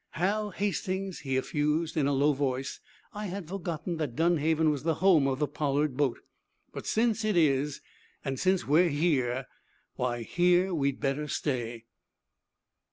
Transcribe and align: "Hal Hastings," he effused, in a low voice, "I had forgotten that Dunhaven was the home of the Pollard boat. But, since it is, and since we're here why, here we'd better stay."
"Hal 0.15 0.49
Hastings," 0.49 1.19
he 1.19 1.37
effused, 1.37 1.95
in 1.95 2.07
a 2.07 2.11
low 2.13 2.33
voice, 2.33 2.79
"I 3.13 3.27
had 3.27 3.47
forgotten 3.47 3.97
that 3.97 4.15
Dunhaven 4.15 4.71
was 4.71 4.81
the 4.81 4.95
home 4.95 5.27
of 5.27 5.37
the 5.37 5.47
Pollard 5.47 5.95
boat. 5.95 6.21
But, 6.73 6.87
since 6.87 7.23
it 7.23 7.37
is, 7.37 7.81
and 8.25 8.39
since 8.39 8.65
we're 8.65 8.89
here 8.89 9.45
why, 9.97 10.23
here 10.23 10.73
we'd 10.73 10.99
better 10.99 11.27
stay." 11.27 11.85